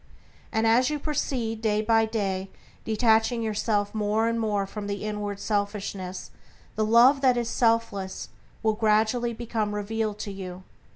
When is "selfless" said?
7.51-8.29